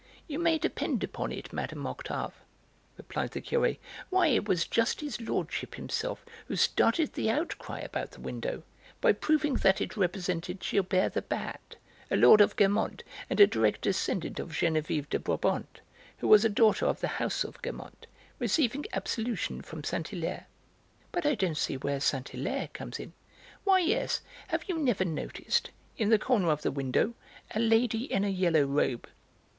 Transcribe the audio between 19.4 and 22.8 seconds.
from Saint Hilaire." "But I don't see where Saint Hilaire